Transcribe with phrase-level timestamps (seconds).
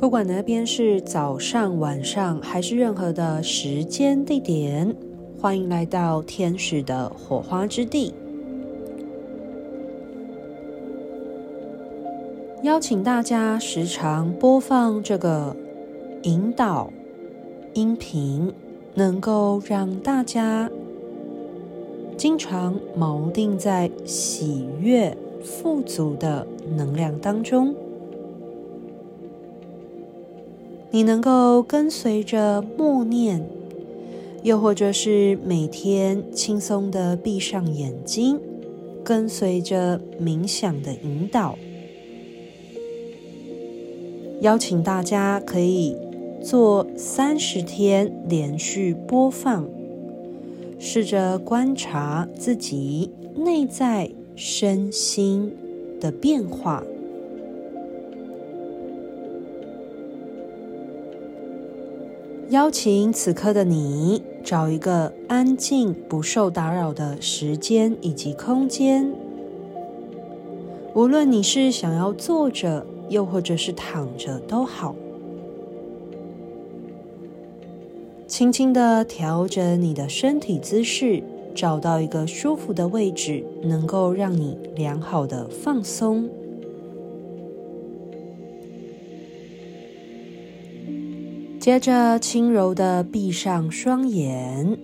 [0.00, 4.96] 不管那边是早上、晚上，还是任何的时间地点，
[5.38, 8.14] 欢迎来到天使的火花之地。
[12.62, 15.54] 邀请大家时常播放这个
[16.22, 16.90] 引导
[17.74, 18.50] 音频，
[18.94, 20.70] 能够让大家
[22.16, 27.74] 经常锚定在喜悦、富足的能量当中。
[30.92, 33.46] 你能够跟随着默念，
[34.42, 38.40] 又或者是每天轻松的闭上眼睛，
[39.04, 41.56] 跟随着冥想的引导。
[44.40, 45.94] 邀请大家可以
[46.42, 49.68] 做三十天连续播放，
[50.80, 55.52] 试着观察自己内在身心
[56.00, 56.82] 的变化。
[62.50, 69.12] 邀请此刻的你找一个安静、不受打扰的时间以及空间，
[70.94, 72.86] 无论你是想要坐着。
[73.10, 74.94] 又或者是躺着都好，
[78.28, 81.20] 轻轻的调整你的身体姿势，
[81.52, 86.30] 找到一个舒服的位置，能够让你良好的放松。
[91.70, 94.76] 接着，轻柔的闭上双眼，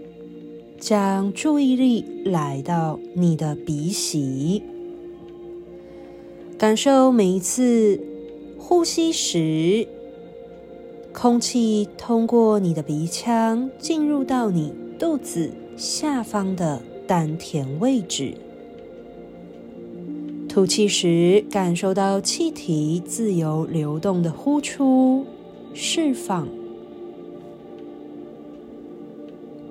[0.79, 4.62] 将注意力来到你的鼻息，
[6.56, 8.01] 感受每一次。
[8.56, 9.89] 呼吸时，
[11.12, 18.34] 空气通过你的鼻腔进入到你肚子下方的丹田位置。
[20.48, 25.27] 吐气时，感受到气体自由流动的呼出、
[25.75, 26.47] 释放。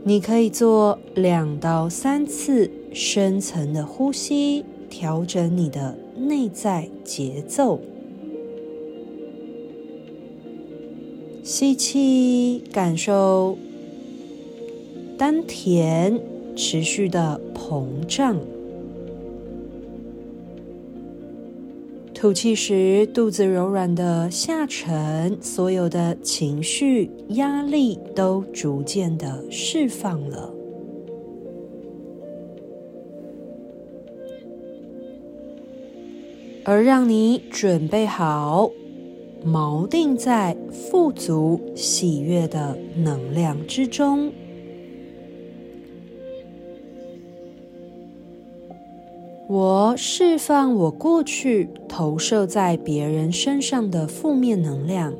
[0.07, 7.79] 你可以做两到三次深层的呼吸，调整你的内在节奏。
[11.43, 13.57] 吸气，感受
[15.17, 16.21] 丹田
[16.55, 18.35] 持续的膨胀；
[22.25, 30.51] 吐气时，肚子柔软的下沉，所有的情绪、压力都逐渐的释放了。
[36.63, 38.71] 而让你准备好。
[39.45, 44.31] 锚定在富足、喜悦的能量之中。
[49.47, 55.13] 我释放我过去投射在别人身上的负面能量，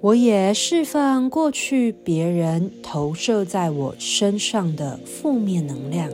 [0.00, 6.10] 我也释放过去别人投射在我身上的负面能量。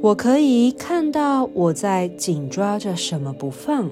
[0.00, 3.90] 我可以看到我在紧抓着什么不放，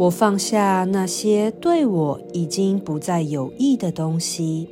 [0.00, 4.66] 我放下那些对我已经不再有益的东西。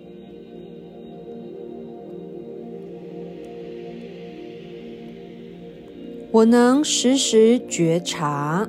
[6.30, 8.66] 我能时时觉察，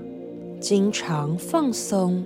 [0.59, 2.25] 经常放松。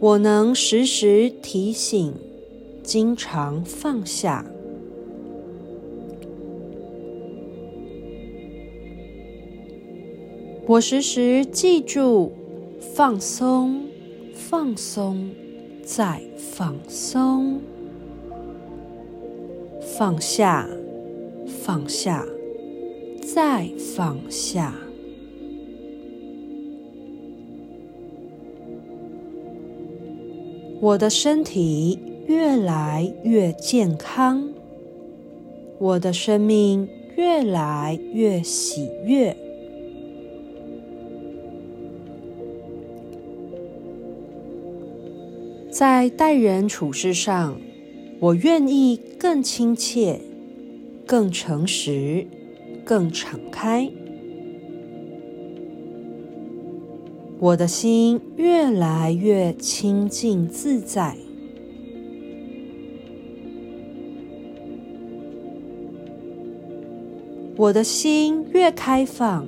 [0.00, 2.14] 我能时时提醒。
[2.82, 4.44] 经常放下，
[10.66, 12.32] 我时时记住
[12.94, 13.82] 放松，
[14.34, 15.30] 放松，
[15.82, 17.60] 再放松，
[19.96, 20.68] 放下，
[21.46, 22.24] 放下，
[23.22, 24.74] 再放下。
[30.80, 31.98] 我的身体。
[32.26, 34.48] 越来越健康，
[35.78, 39.43] 我的生命越来越喜悦。
[45.74, 47.60] 在待人处事上，
[48.20, 50.20] 我愿意更亲切、
[51.04, 52.28] 更诚实、
[52.84, 53.90] 更敞开。
[57.40, 61.16] 我的心越来越清净自在。
[67.56, 69.44] 我的心越开放，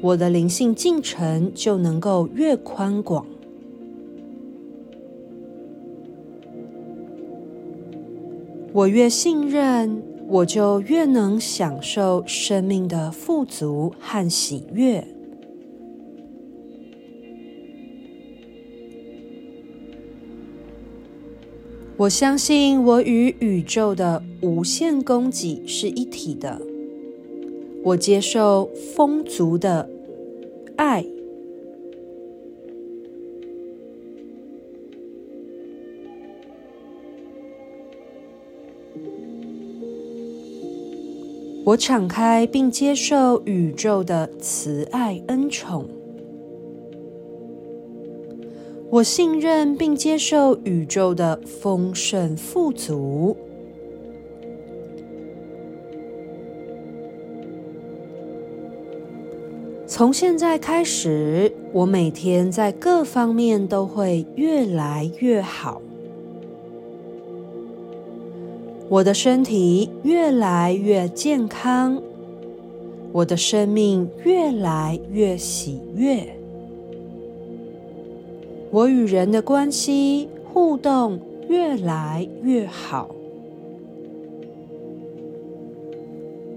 [0.00, 3.26] 我的灵性进程就能够越宽广。
[8.72, 15.04] 我越信任，我就越能享受生命的富足和喜悦。
[21.96, 26.62] 我相信我与宇宙的无限供给是一体的。
[27.82, 29.90] 我接受丰足的
[30.76, 31.04] 爱。
[41.64, 45.86] 我敞开并接受宇宙的慈爱恩宠。
[48.90, 53.36] 我信任并接受宇宙的丰盛富足。
[59.86, 65.82] 从现在开始，我每天在各方面都会越来越好。
[68.90, 72.02] 我的身体越来越健康，
[73.12, 76.26] 我的生命越来越喜悦。
[78.72, 83.14] 我与人的关系互动越来越好，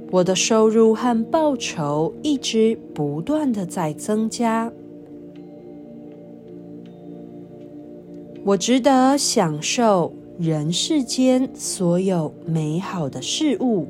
[0.10, 4.74] 我的收入和报酬一直不断的在增加，
[8.44, 13.86] 我值得享受人世间所有美好的事物，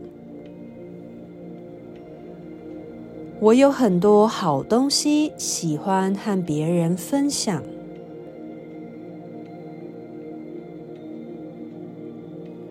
[3.39, 7.63] 我有很多好东西喜欢和别人分享。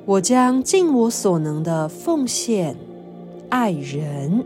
[0.04, 2.76] 我将尽我所能的奉献、
[3.48, 4.44] 爱人，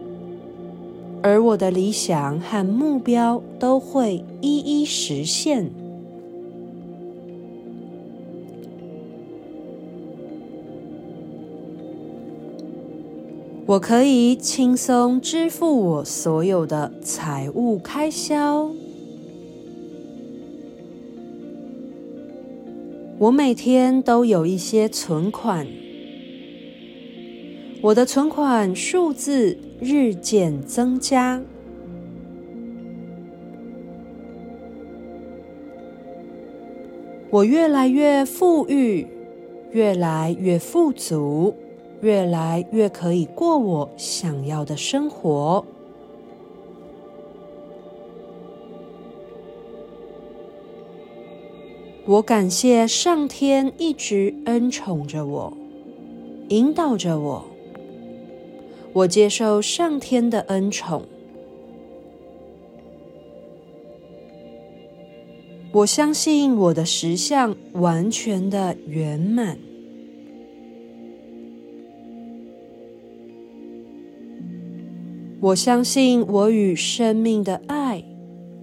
[1.21, 5.69] 而我的理想和目标都会一一实现。
[13.69, 18.71] 我可以轻松支付我所有的财务开销。
[23.19, 25.67] 我每天都有一些存款，
[27.83, 31.43] 我的存款数字日渐增加。
[37.31, 39.09] 我越来越富裕，
[39.73, 41.53] 越来越富足，
[42.01, 45.65] 越来越可以过我想要的生活。
[52.05, 55.53] 我感谢上天一直恩宠着我，
[56.51, 57.45] 引导着我。
[58.93, 61.03] 我接受上天的恩宠。
[65.73, 69.59] 我相信我的实相完全的圆满。
[75.41, 78.03] 我相信我与生命的爱、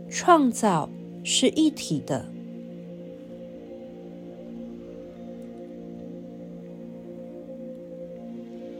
[0.09, 0.89] 创造
[1.23, 2.25] 是一体的。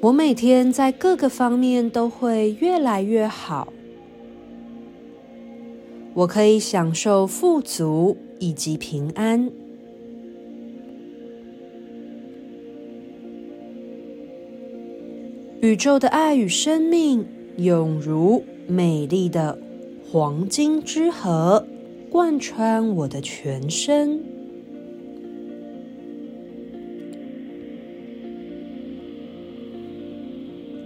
[0.01, 3.71] 我每天在各个方面都会越来越好。
[6.15, 9.49] 我可以享受富足以及平安。
[15.61, 17.25] 宇宙的爱与生命，
[17.57, 19.59] 永如美丽的
[20.11, 21.65] 黄金之河，
[22.09, 24.19] 贯穿我的全身。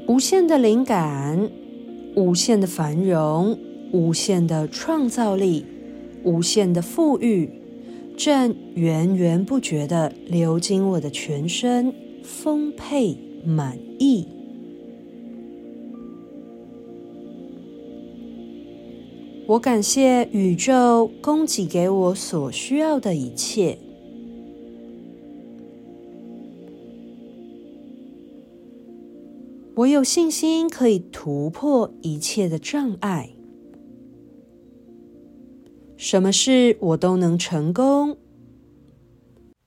[0.08, 1.50] 无限的灵感，
[2.16, 3.58] 无限的繁荣，
[3.92, 5.66] 无限的创造力，
[6.24, 7.50] 无限的富裕，
[8.18, 11.94] 正源源不绝地流经我的全身，
[12.24, 14.37] 丰沛满溢。
[19.48, 23.80] 我感谢宇宙供给给我所需要的一切。
[29.76, 33.30] 我有信心可以突破一切的障碍，
[35.96, 38.18] 什么事我都能成功，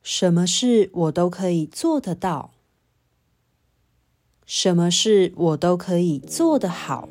[0.03, 2.53] 什么事我都可以做得到，
[4.45, 7.09] 什么事我都可以做得好。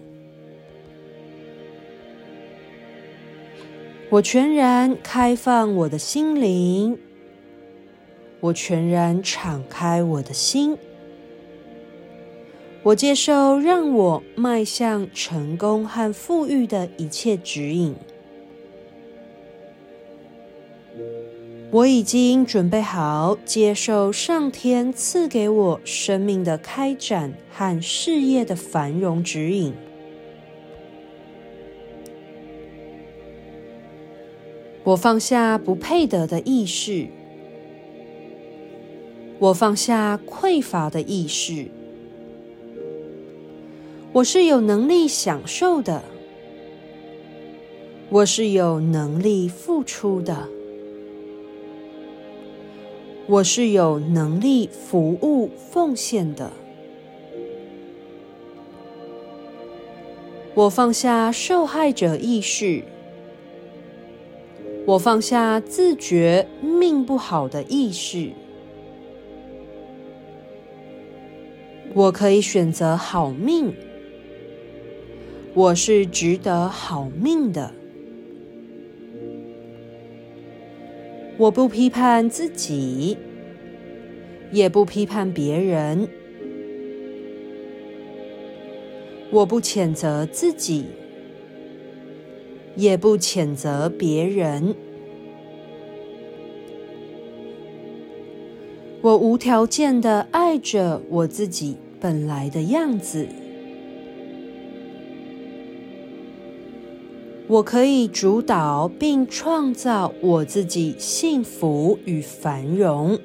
[4.12, 6.98] 我全然开放我的心灵，
[8.40, 10.76] 我全然敞开我的心。
[12.82, 17.96] 我接受让我迈向成功和富裕的一切指引。
[21.70, 29.72] 我已经准备好接受上天赐给我生命的开展和事业的繁荣指引。
[34.90, 37.10] 我放下不配得的意识，
[39.38, 41.68] 我放下匮乏的意识。
[44.14, 46.02] 我是有能力享受的，
[48.10, 50.48] 我是有能力付出的。
[53.28, 56.52] 我是有能力服务奉献的。
[60.56, 62.84] 我放下受害者意识，
[64.90, 68.32] 我放下自觉命不好的意识。
[71.94, 73.72] 我可以选择好命，
[75.54, 77.72] 我是值得好命的。
[81.38, 83.16] 我不批判自己，
[84.52, 86.08] 也不批判别人。
[89.30, 90.88] 我不谴责自己，
[92.80, 94.74] 也不谴责别人。
[99.02, 103.28] 我无条件的爱着我自己本来的样子。
[107.48, 113.20] 我可以主导并创造我自己幸福与繁荣。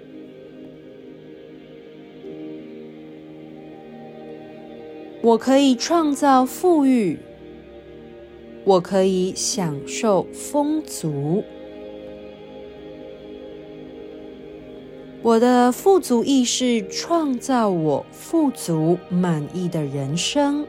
[5.22, 7.18] 我可以创造富裕。
[8.64, 11.44] 我可以享受丰足。
[15.22, 20.66] 我的富足意识创造我富足满意的人生。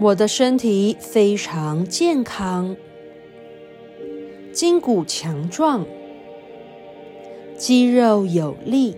[0.00, 2.74] 我的身体非常健康，
[4.50, 5.84] 筋骨强壮，
[7.58, 8.96] 肌肉有力，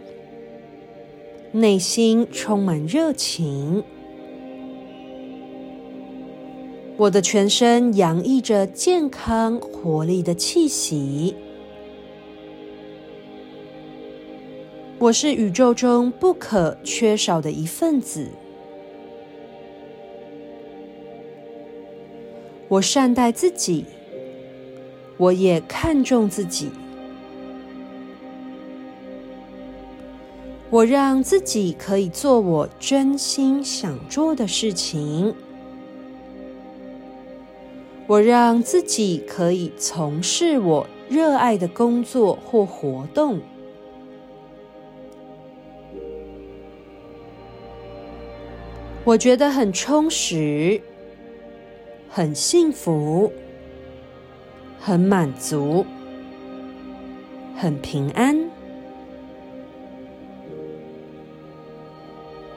[1.54, 3.84] 内心充满热情。
[6.96, 11.36] 我的全身洋溢着健康活力的气息。
[14.98, 18.28] 我是宇宙中不可缺少的一份子。
[22.68, 23.84] 我善待自己，
[25.18, 26.70] 我也看重自己。
[30.72, 35.34] 我让自己可以做我真心想做的事情。
[38.06, 43.38] 我让自己可以从事我热爱的工作或活动。
[49.04, 50.80] 我觉得很充实。
[52.08, 53.30] 很幸福，
[54.78, 55.84] 很满足，
[57.56, 58.51] 很平安。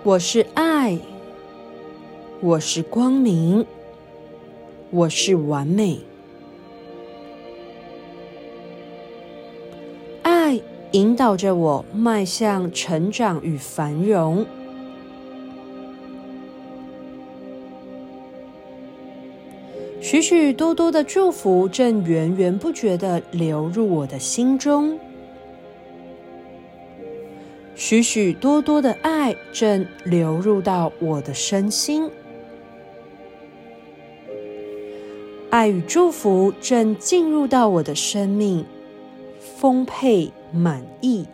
[0.05, 0.99] 我是爱，
[2.39, 3.65] 我是光明，
[4.91, 5.97] 我是完美。
[10.21, 14.45] 爱引导着我迈向成长与繁荣。
[19.99, 24.99] 许许多多的祝福正源源不绝的流入我的心中，
[27.87, 32.09] 许许多多的爱正流入到我的身心，
[35.51, 38.65] 爱与祝福正进入到我的生命，
[39.59, 41.27] 丰沛满意。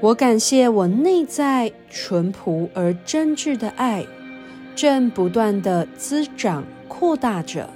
[0.00, 4.04] 我感谢我内在淳朴而真挚的爱，
[4.74, 7.70] 正不断地滋长扩大着。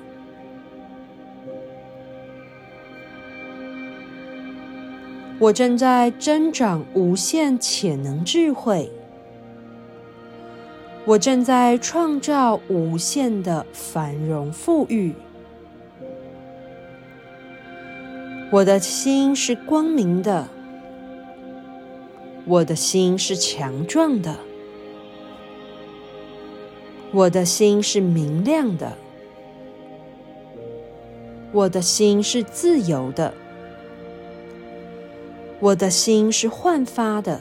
[5.43, 8.89] 我正在增长无限潜能智慧，
[11.05, 15.13] 我正在创造无限的繁荣富裕。
[18.53, 20.47] 我的心是光明的。
[22.45, 24.37] 我的心是强壮的，
[27.11, 28.93] 我的心是明亮的，
[31.51, 33.35] 我的心是自由的，
[35.63, 37.41] 我的心是焕发的，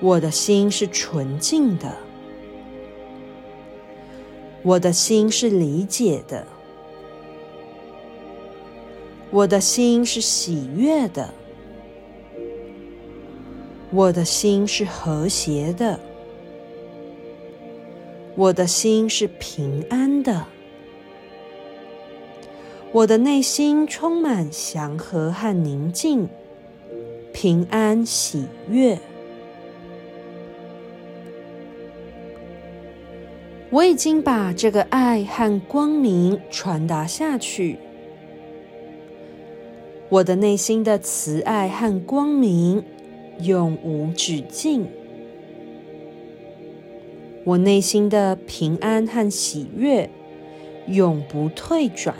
[0.00, 1.98] 我的心是纯净的，
[4.62, 6.46] 我的心是理解的，
[9.30, 11.28] 我的心是喜悦的。
[13.92, 16.00] 我的心是和谐的，
[18.34, 20.46] 我的心是平安的，
[22.92, 26.28] 我的内心充满祥和和宁静，
[27.32, 28.98] 平安喜悦。
[33.70, 37.78] 我已经把这个爱和光明传达下去。
[40.08, 42.82] 我的内心的慈爱和光明
[43.38, 44.88] 永无止境。
[47.44, 50.10] 我内心的平安和喜悦
[50.88, 52.16] 永不退转。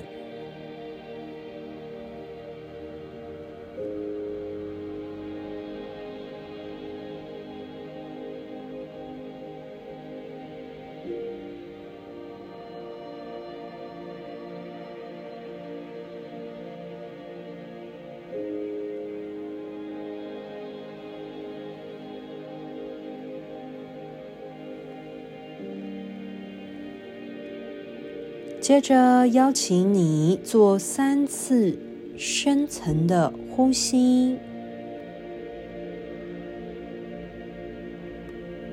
[28.71, 31.77] 接着邀请你做三次
[32.17, 34.39] 深层的呼吸，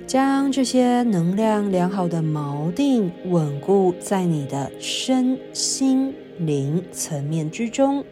[0.05, 8.05] 将这些能量良好的锚定稳固在你的身心灵层面之中。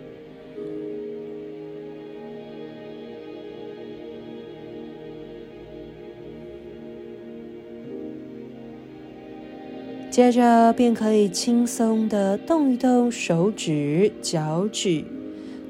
[10.16, 15.04] 接着便可以轻松的动一动手指、脚趾，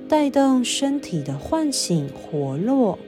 [0.08, 3.00] 带动身体的唤醒、活络。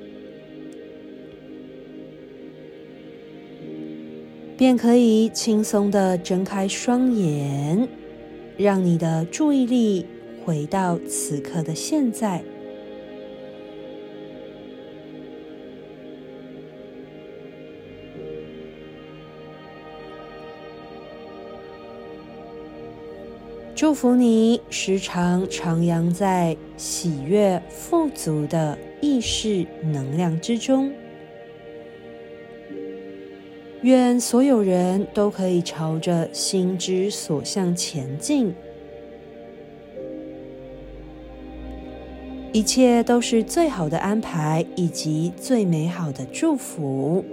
[4.58, 7.88] 便可以轻松的睁开双眼，
[8.58, 10.08] 让你的注意力
[10.44, 12.44] 回到此刻的现在。
[23.88, 30.91] 祝福你时常徜徉在喜悦富足的意识能量之中。
[33.84, 38.54] 愿所有人都可以朝着心之所向前进，
[42.52, 47.23] 一切都是最好的安排以及最美好的祝福。